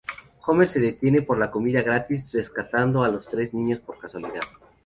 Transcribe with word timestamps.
Homer 0.47 0.67
se 0.67 0.79
detiene 0.79 1.21
por 1.21 1.37
la 1.37 1.51
comida 1.51 1.83
gratis, 1.83 2.31
rescatando 2.33 3.03
a 3.03 3.07
los 3.09 3.27
tres 3.29 3.53
niños 3.53 3.81
por 3.81 3.99
casualidad. 3.99 4.41